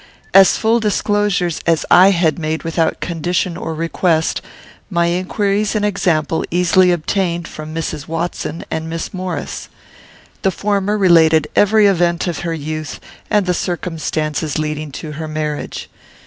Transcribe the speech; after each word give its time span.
As 0.33 0.57
full 0.57 0.79
disclosures 0.79 1.61
as 1.67 1.85
I 1.91 2.09
had 2.09 2.39
made 2.39 2.63
without 2.63 3.01
condition 3.01 3.55
or 3.55 3.75
request, 3.75 4.41
my 4.89 5.05
inquiries 5.09 5.75
and 5.75 5.85
example 5.85 6.43
easily 6.49 6.91
obtained 6.91 7.47
from 7.47 7.71
Mrs. 7.75 8.07
Watson 8.07 8.65
and 8.71 8.89
Miss 8.89 9.13
Maurice. 9.13 9.69
The 10.41 10.49
former 10.49 10.97
related 10.97 11.49
every 11.55 11.85
event 11.85 12.25
of 12.25 12.39
her 12.39 12.53
youth, 12.55 12.99
and 13.29 13.45
the 13.45 13.53
circumstances 13.53 14.57
leading 14.57 14.91
to 14.93 15.11
her 15.11 15.27
marriage. 15.27 15.87